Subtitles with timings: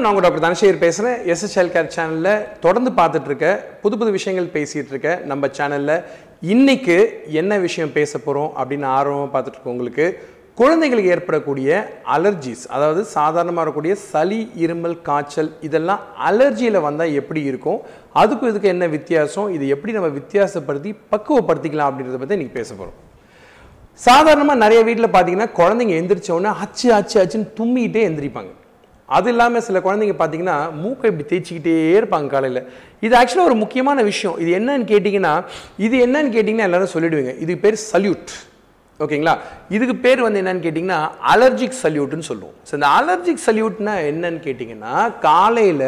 [0.00, 0.14] வணக்கம்.
[0.16, 3.46] நான் உங்கள் டாக்டர் தனசேகர் பேசுகிறேன் எஸ்எஸ்எல் கேர் சேனலில் தொடர்ந்து பார்த்துட்ருக்க
[3.80, 5.92] புது புது விஷயங்கள் பேசிகிட்டு இருக்க நம்ம சேனலில்
[6.52, 6.96] இன்னைக்கு
[7.40, 10.06] என்ன விஷயம் பேச போகிறோம் அப்படின்னு ஆர்வமாக பார்த்துட்ருக்கோம் உங்களுக்கு
[10.60, 11.80] குழந்தைகளுக்கு ஏற்படக்கூடிய
[12.14, 17.78] அலர்ஜிஸ் அதாவது சாதாரணமாக இருக்கக்கூடிய சளி இருமல் காய்ச்சல் இதெல்லாம் அலர்ஜியில் வந்தால் எப்படி இருக்கும்?
[18.22, 19.50] அதுக்கும் இதுக்கு என்ன வித்தியாசம்?
[19.58, 22.98] இது எப்படி நம்ம வித்தியாசப்படுத்தி பக்குவப்படுத்திக்கலாம் அப்படின்றத பற்றி இன்றைக்கி பேச போகிறோம்
[24.06, 28.52] சாதாரணமாக நிறைய வீட்டில் பார்த்தீங்கன்னா குழந்தைங்க எந்திரிச்ச உடனே அச்சு அச்சு அச்சுன்னு தும்மிக்கிட்டே எந்திரிப்பாங்க.
[29.16, 32.60] அது இல்லாமல் சில குழந்தைங்க பார்த்தீங்கன்னா மூக்கை இப்படி தேய்ச்சிக்கிட்டே இருப்பாங்க காலையில்.
[33.06, 34.36] இது ஆக்சுவலாக ஒரு முக்கியமான விஷயம்.
[34.42, 35.34] இது என்னன்னு கேட்டிங்கன்னா
[35.86, 37.34] இது என்னன்னு கேட்டிங்கன்னா எல்லோரும் சொல்லிடுவீங்க.
[37.44, 38.32] இது பேர் சல்யூட்
[39.04, 39.34] ஓகேங்களா?
[39.76, 40.98] இதுக்கு பேர் வந்து என்னன்னு கேட்டிங்கன்னா
[41.32, 42.56] அலர்ஜிக் சல்யூட்னு சொல்லுவோம்.
[42.68, 44.94] ஸோ இந்த அலர்ஜிக் சல்யூட்னா என்னன்னு கேட்டிங்கன்னா
[45.28, 45.86] காலையில்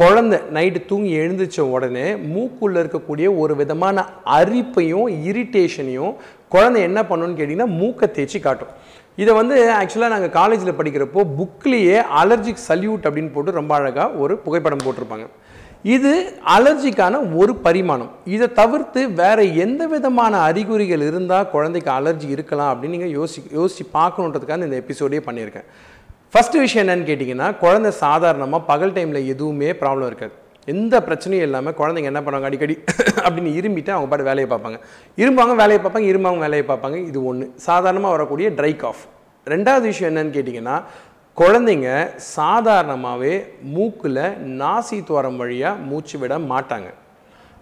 [0.00, 4.04] குழந்தை நைட்டு தூங்கி எழுந்திரிச்ச உடனே மூக்குள்ளே இருக்கக்கூடிய ஒரு விதமான
[4.40, 6.12] அரிப்பையும் இரிட்டேஷனையும்
[6.54, 8.72] குழந்தை என்ன பண்ணுன்னு கேட்டிங்கன்னா மூக்கை தேய்ச்சி காட்டும்.
[9.22, 14.84] இதை வந்து ஆக்சுவலாக நாங்கள் காலேஜில் படிக்கிறப்போ புக்லேயே அலர்ஜிக் சல்யூட் அப்படின்னு போட்டு ரொம்ப அழகாக ஒரு புகைப்படம்
[14.84, 15.26] போட்டிருப்பாங்க.
[15.94, 16.12] இது
[16.56, 18.10] அலர்ஜிக்கான ஒரு பரிமாணம்.
[18.34, 24.68] இதை தவிர்த்து வேறு எந்த விதமான அறிகுறிகள் இருந்தால் குழந்தைக்கு அலர்ஜி இருக்கலாம் அப்படின்னு நீங்கள் யோசி யோசிச்சு பார்க்கணுன்றதுக்காக
[24.68, 25.68] இந்த எபிசோடே பண்ணியிருக்கேன்.
[26.32, 30.34] ஃபஸ்ட்டு விஷயம் என்னன்னு கேட்டிங்கன்னா குழந்தை சாதாரணமாக பகல் டைமில் எதுவுமே ப்ராப்ளம் இருக்காது.
[30.74, 32.74] எந்த பிரச்சனையும் இல்லாமல் குழந்தைங்க என்ன பண்ணுவாங்க அடிக்கடி?
[33.28, 34.78] அப்படின்னு இரும்பிட்டு அவங்க பாட்டு வேலையை பார்ப்பாங்க.
[35.22, 37.06] இரும்பாங்க வேலையை பார்ப்பாங்க இரும்பாங்க வேலையை பார்ப்பாங்க.
[37.10, 39.02] இது ஒன்று சாதாரணமாக வரக்கூடிய ட்ரை காஃப்
[39.46, 40.76] ரெண்டாவது விஷயம் என்னன்னு கேட்டிங்கன்னா
[41.36, 41.90] குழந்தைங்க
[42.36, 43.34] சாதாரணமாகவே
[43.74, 44.22] மூக்கில்
[44.62, 46.88] நாசி துவாரம் வழியாக மூச்சு விட மாட்டாங்க.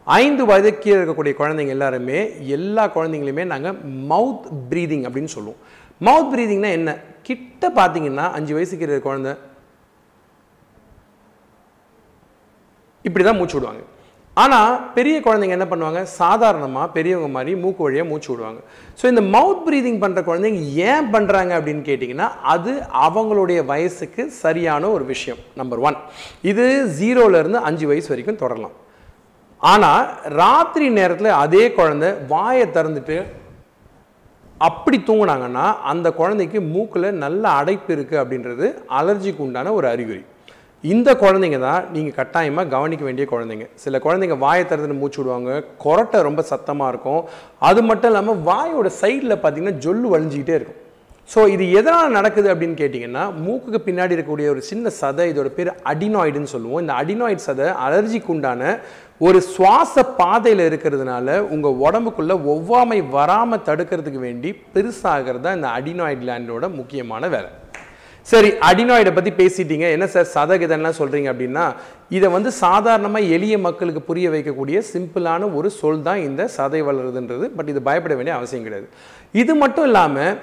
[0.05, 2.19] ஐந்து வயது கீழே இருக்கக்கூடிய குழந்தைங்க எல்லாருமே
[2.57, 3.79] எல்லா குழந்தைங்களையுமே நாங்கள்
[4.13, 5.61] மவுத் ப்ரீதிங் அப்படின்னு சொல்லுவோம்.
[6.01, 6.91] மவுத் ப்ரீதிங்னா என்ன?
[7.23, 9.35] கிட்ட பார்த்தீங்கன்னா அஞ்சு வயசுக்கு இருக்கிற குழந்தை
[13.03, 13.83] இப்படி தான் மூச்சு விடுவாங்க.
[14.43, 16.01] ஆனால் பெரிய குழந்தைங்க என்ன பண்ணுவாங்க?
[16.21, 18.61] சாதாரணமாக பெரியவங்க மாதிரி மூக்கு வழியாக மூச்சு விடுவாங்க.
[18.99, 22.73] ஸோ இந்த மவுத் ப்ரீதிங் பண்ணுற குழந்தைங்க ஏன் பண்ணுறாங்க அப்படின்னு கேட்டிங்கன்னா அது
[23.07, 25.99] அவங்களுடைய வயசுக்கு சரியான ஒரு விஷயம் நம்பர் ஒன்
[26.53, 26.67] இது
[27.01, 28.77] ஜீரோலேருந்து அஞ்சு வயசு வரைக்கும் தொடரலாம்.
[29.73, 30.05] ஆனால்
[30.43, 33.19] ராத்திரி நேரத்தில் அதே குழந்தை வாயை திறந்துட்டு
[34.67, 38.67] அப்படி தூங்கினாங்கன்னா அந்த குழந்தைக்கு மூக்கில் நல்ல அடைப்பு இருக்குது அப்படின்றது
[38.99, 40.23] அலர்ஜிக்கு உண்டான ஒரு அறிகுறி.
[40.93, 43.67] இந்த குழந்தைங்க தான் நீங்கள் கட்டாயமாக கவனிக்க வேண்டிய குழந்தைங்க.
[43.85, 45.53] சில குழந்தைங்க வாயை திறந்துட்டு மூச்சு விடுவாங்க
[45.85, 47.23] கொரட்டை ரொம்ப சத்தமாக இருக்கும்.
[47.69, 50.81] அது மட்டும் இல்லாமல் வாயோட சைடில் பார்த்தீங்கன்னா ஜொல்லு வழிஞ்சிக்கிட்டே இருக்கும்.
[51.33, 56.53] ஸோ இது எதனால் நடக்குது அப்படின்னு கேட்டிங்கன்னா மூக்குக்கு பின்னாடி இருக்கக்கூடிய ஒரு சின்ன சதை இதோட பேர் அடினாய்டுன்னு
[56.53, 56.83] சொல்லுவோம்.
[56.85, 58.79] இந்த அடினாய்டு சதை அலர்ஜிக்கு உண்டான
[59.27, 66.69] ஒரு சுவாச பாதையில் இருக்கிறதுனால உங்கள் உடம்புக்குள்ளே ஒவ்வாமை வராமல் தடுக்கிறதுக்கு வேண்டி பெருசாகிறது தான் இந்த அடினாய்டு கிளாண்டோட
[66.81, 67.51] முக்கியமான வேலை.
[68.31, 69.87] சரி அடினாய்டை பற்றி பேசிட்டீங்க.
[69.97, 71.65] என்ன சார் சதகிதன்லாம் சொல்கிறீங்க அப்படின்னா
[72.17, 77.47] இதை வந்து சாதாரணமாக எளிய மக்களுக்கு புரிய வைக்கக்கூடிய சிம்பிளான ஒரு சொல் தான் இந்த சதை வளருதுன்றது.
[77.57, 78.89] பட் இது பயப்பட வேண்டிய அவசியம் கிடையாது.
[79.43, 80.35] இது மட்டும் இல்லாமல்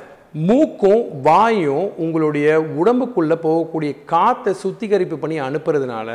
[0.50, 2.48] மூக்கும் வாயும் உங்களுடைய
[2.82, 6.10] உடம்புக்குள்ளே போகக்கூடிய காற்றை சுத்திகரிப்பு பண்ணி அனுப்புறதுனால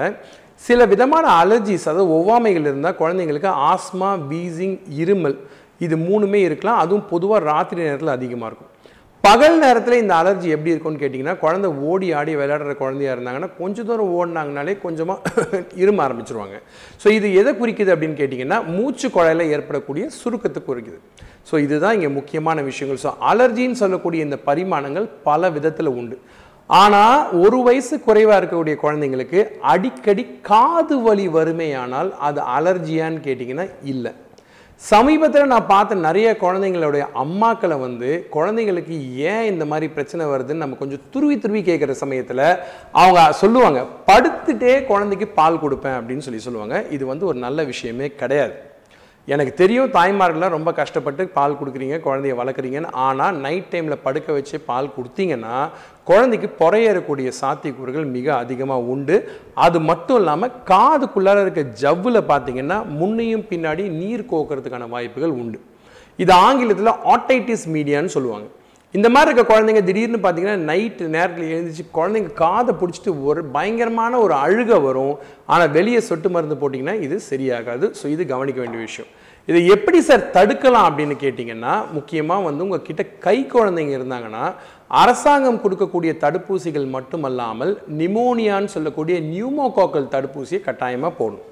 [0.69, 5.37] சில விதமான அலர்ஜிஸ் அதாவது ஒவ்வாமைகள் இருந்தால் குழந்தைங்களுக்கு ஆஸ்மா வீசிங் இருமல்
[5.87, 6.81] இது மூணுமே இருக்கலாம்.
[6.84, 8.73] அதுவும் பொதுவாக ராத்திரி நேரத்தில் அதிகமாக இருக்கும்.
[9.25, 14.12] பகல் நேரத்தில் இந்த அலர்ஜி எப்படி இருக்கும்னு கேட்டிங்கன்னா குழந்தை ஓடி ஆடி விளையாடுற குழந்தையாக இருந்தாங்கன்னா கொஞ்சம் தூரம்
[14.19, 15.33] ஓடினாங்கனாலே கொஞ்சமாக
[15.83, 16.56] இரும ஆரம்பிச்சிருவாங்க.
[17.03, 20.99] ஸோ இது எதை குறிக்குது அப்படின்னு கேட்டிங்கன்னா மூச்சு குழாயில் ஏற்படக்கூடிய சுருக்கத்தை குறிக்குது.
[21.51, 23.03] ஸோ இதுதான் இங்கே முக்கியமான விஷயங்கள்.
[23.05, 26.19] ஸோ அலர்ஜின்னு சொல்லக்கூடிய இந்த பரிமாணங்கள் பல விதத்தில் உண்டு.
[26.71, 29.43] ஆனால் ஒரு வயசு குறைவாக இருக்கக்கூடிய குழந்தைங்களுக்கு
[29.75, 34.15] அடிக்கடி காது வலி வறுமையானால் அது அலர்ஜியான்னு கேட்டிங்கன்னா இல்லை.
[34.81, 38.97] சமீபத்தில் நான் பார்த்த நிறைய குழந்தைங்களுடைய அம்மாக்களை வந்து குழந்தைங்களுக்கு
[39.31, 42.44] ஏன் இந்த மாதிரி பிரச்சனை வருதுன்னு நம்ம கொஞ்சம் துருவி துருவி கேட்குற சமயத்தில்
[42.93, 46.84] அவங்க சொல்லுவாங்க படுத்துட்டே குழந்தைக்கு பால் கொடுப்பேன் அப்படின்னு சொல்லி சொல்லுவாங்க.
[46.91, 48.55] இது வந்து ஒரு நல்ல விஷயமே கிடையாது.
[49.33, 52.91] எனக்கு தெரியும் தாய்மார்கள்லாம் ரொம்ப கஷ்டப்பட்டு பால் கொடுக்குறீங்க குழந்தைய வளர்க்குறீங்கன்னு.
[53.06, 55.56] ஆனால் நைட் டைமில் படுக்க வச்சு பால் கொடுத்தீங்கன்னா
[56.11, 59.16] குழந்தைக்கு புறையேறக்கூடிய சாத்தியக்கூறுகள் மிக அதிகமாக உண்டு.
[59.66, 65.60] அது மட்டும் இல்லாமல் காதுக்குள்ளார இருக்க ஜவ்வில் பார்த்தீங்கன்னா முன்னையும் பின்னாடி நீர் கோக்கிறதுக்கான வாய்ப்புகள் உண்டு.
[66.25, 68.48] இது ஆங்கிலத்தில் ஆட்டைட்டிஸ் மீடியான்னு சொல்லுவாங்க.
[68.97, 74.35] இந்த மாதிரி இருக்க குழந்தைங்க திடீர்னு பார்த்தீங்கன்னா நைட்டு நேரத்தில் எழுந்திரிச்சு குழந்தைங்க காதை பிடிச்சிட்டு ஒரு பயங்கரமான ஒரு
[74.45, 75.15] அழுக வரும்.
[75.53, 77.89] ஆனால் வெளியே சொட்டு மருந்து போட்டிங்கன்னா இது சரியாகாது.
[77.99, 79.11] ஸோ இது கவனிக்க வேண்டிய விஷயம்.
[79.49, 84.45] இதை எப்படி சார் தடுக்கலாம் அப்படின்னு கேட்டிங்கன்னா முக்கியமாக வந்து உங்கள் கிட்ட கை குழந்தைங்க இருந்தாங்கன்னா
[85.03, 91.47] அரசாங்கம் கொடுக்கக்கூடிய தடுப்பூசிகள் மட்டுமல்லாமல் நிமோனியான்னு சொல்லக்கூடிய நியூமோகாக்கல் தடுப்பூசியை கட்டாயமாக போடணும்.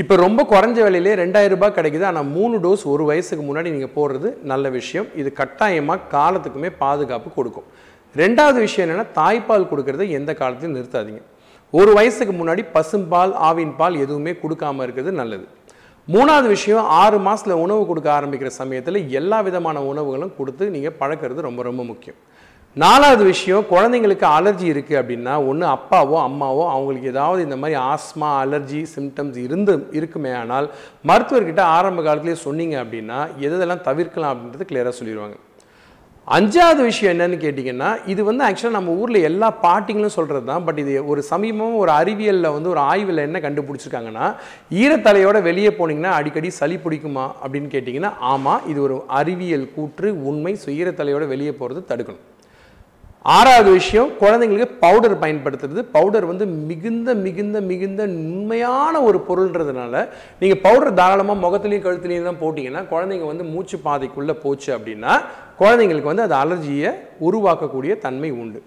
[0.00, 2.04] இப்போ ரொம்ப குறைஞ்ச விலையிலே ரெண்டாயிரம் ரூபாய் கிடைக்குது.
[2.10, 5.08] ஆனால் மூணு டோஸ் ஒரு வயசுக்கு முன்னாடி நீங்கள் போடுறது நல்ல விஷயம்.
[5.22, 7.68] இது கட்டாயமாக காலத்துக்குமே பாதுகாப்பு கொடுக்கும்.
[8.22, 11.22] ரெண்டாவது விஷயம் என்னென்னா தாய்ப்பால் கொடுக்கறத எந்த காலத்தையும் நிறுத்தாதீங்க.
[11.78, 15.46] ஒரு வயசுக்கு முன்னாடி பசும்பால் ஆவின் பால் எதுவுமே கொடுக்காம இருக்கிறது நல்லது.
[16.08, 21.62] மூணாவது விஷயம் ஆறு மாதத்தில் உணவு கொடுக்க ஆரம்பிக்கிற சமயத்தில் எல்லா விதமான உணவுகளும் கொடுத்து நீங்கள் பழக்கிறது ரொம்ப
[21.68, 22.18] ரொம்ப முக்கியம்.
[22.76, 28.80] நாலாவது விஷயம் குழந்தைங்களுக்கு அலர்ஜி இருக்குது அப்படின்னா ஒன்று அப்பாவோ அம்மாவோ அவங்களுக்கு ஏதாவது இந்த மாதிரி ஆஸ்மா அலர்ஜி
[28.92, 30.66] சிம்டம்ஸ் இருந்து இருக்குமே ஆனால்
[31.04, 35.36] மருத்துவர்கிட்ட ஆரம்ப காலத்திலே சொன்னீங்க அப்படின்னா எதெல்லாம் தவிர்க்கலாம் அப்படின்றது கிளியராக சொல்லிடுவாங்க
[36.28, 40.92] அஞ்சாவது விஷயம் என்னன்னு கேட்டிங்கன்னா இது வந்து ஆக்சுவலாக நம்ம ஊரில் எல்லா பாட்டிங்களும் சொல்கிறது தான் பட் இது
[41.06, 44.26] ஒரு சமீபமாக ஒரு அறிவியலில் வந்து ஒரு ஆய்வில் என்ன கண்டுபிடிச்சிருக்காங்கன்னா
[44.82, 50.70] ஈரத்தலையோட வெளியே போனீங்கன்னா அடிக்கடி சளி பிடிக்குமா அப்படின்னு கேட்டிங்கன்னா ஆமாம் இது ஒரு அறிவியல் கூற்று உண்மை ஸோ
[50.78, 52.24] ஈரத்தலையோட வெளியே போகிறது தடுக்கணும்.
[53.24, 55.80] ஆறாவது விஷயம் குழந்தைங்களுக்கு பவுடர் பயன்படுத்துறது.
[55.96, 59.94] பவுடர் வந்து மிகுந்த மிகுந்த மிகுந்த உண்மையான ஒரு பொருள்ன்றதுனால
[60.40, 65.14] நீங்கள் பவுடர் தாராளமாக முகத்துலேயும் கழுத்துலேயும் தான் போட்டிங்கன்னா குழந்தைங்க வந்து மூச்சு பாதைக்குள்ளே போச்சு அப்படின்னா
[65.62, 66.92] குழந்தைங்களுக்கு வந்து அது அலர்ஜியை
[67.28, 68.60] உருவாக்கக்கூடிய தன்மை உண்டு.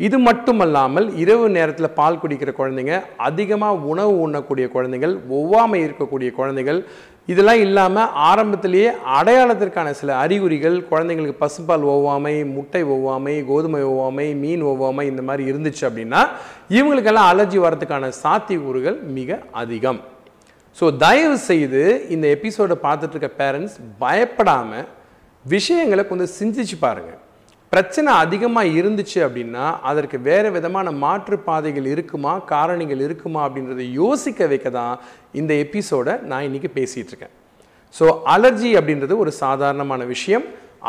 [0.00, 6.84] இது மட்டுமல்லாமல் இரவு நேரத்தில் பால் குடிக்கிற குழந்தைங்க அதிகமாக உணவு உண்ணக்கூடிய குழந்தைகள் ஒவ்வாமை இருக்கக்கூடிய குழந்தைகள்
[7.26, 15.04] இதெல்லாம் இல்லாமல் ஆரம்பத்திலேயே அடையாளத்திற்கான சில அறிகுறிகள் குழந்தைங்களுக்கு பசுப்பால் ஒவ்வாமை முட்டை ஒவ்வாமை கோதுமை ஒவ்வாமை மீன் ஒவ்வாமை
[15.06, 16.22] இந்த மாதிரி இருந்துச்சு அப்படின்னா
[16.70, 20.00] இவங்களுக்கெல்லாம் அலர்ஜி வரதுக்கான சாத்தியக்கூறுகள் மிக அதிகம்.
[20.80, 24.88] ஸோ தயவு செய்து இந்த எபிசோடை பார்த்துட்டு இருக்க பேரண்ட்ஸ் பயப்படாமல்
[25.44, 27.20] விஷயங்களை கொஞ்சம் சிந்திச்சு பாருங்கள்
[27.72, 34.70] பிரச்சனை அதிகமாக இருந்துச்சு அப்படின்னா அதற்கு வேறு விதமான மாற்று பாதைகள் இருக்குமா காரணிகள் இருக்குமா அப்படின்றத யோசிக்க வைக்க
[34.74, 34.96] தான்
[35.40, 37.32] இந்த எபிசோடை நான் இன்றைக்கி பேசிகிட்டு இருக்கேன்.
[37.94, 38.04] ஸோ
[38.34, 40.44] அலர்ஜி அப்படின்றது ஒரு சாதாரணமான விஷயம்.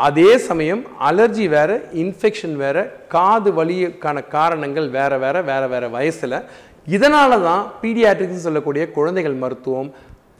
[0.08, 1.70] அதே சமயம் அலர்ஜி வேற
[2.02, 2.82] இன்ஃபெக்ஷன் வேறு
[3.14, 6.38] காது வலிக்கான காரணங்கள் வேறு வேறு வேறு வேறு வயசில்
[6.86, 9.90] இதனால தான் பீடியாட்ரிக்ஸ் சொல்லக்கூடிய குழந்தைகள் மருத்துவம்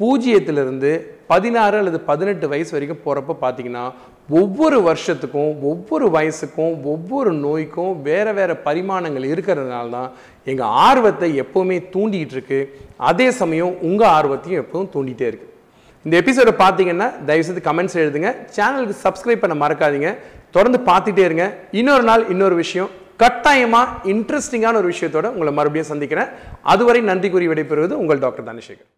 [0.01, 0.93] பூஜ்ஜியத்திலிருந்து
[1.27, 3.85] பதினாறு அல்லது பதினெட்டு வயசு வரைக்கும் போகிறப்ப பார்த்தீங்கன்னா
[4.41, 10.11] ஒவ்வொரு வருஷத்துக்கும் ஒவ்வொரு வயசுக்கும் ஒவ்வொரு நோய்க்கும் வேறு வேறு பரிமாணங்கள் இருக்கிறதுனால தான்
[10.45, 12.61] எங்கள் ஆர்வத்தை எப்போவுமே தூண்டிகிட்டு இருக்கு.
[13.11, 15.53] அதே சமயம் உங்கள் ஆர்வத்தையும் எப்போவும் தூண்டிகிட்டே இருக்குது
[16.07, 18.31] இந்த எபிசோடை பார்த்தீங்கன்னா தயவுசெய்து கமெண்ட்ஸ் எழுதுங்க.
[18.57, 20.11] சேனலுக்கு சப்ஸ்கிரைப் பண்ண மறக்காதீங்க.
[20.57, 21.47] தொடர்ந்து பார்த்துட்டே இருங்க.
[21.81, 22.91] இன்னொரு நாள் இன்னொரு விஷயம்.
[23.17, 26.33] கட்டாயமாக இன்ட்ரெஸ்டிங்கான ஒரு விஷயத்தோட உங்களை மறுபடியும் சந்திக்கிறேன்.
[26.73, 28.89] அதுவரை நன்றி கூறி விடைபெறுவது உங்கள் டாக்டர் தனசேகர்.